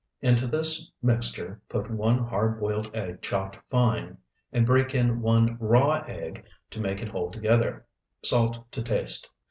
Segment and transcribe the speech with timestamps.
[0.19, 4.17] Into this mixture put one hard boiled egg chopped fine,
[4.51, 7.85] and break in one raw egg to make it hold together.
[8.23, 9.29] Salt to taste.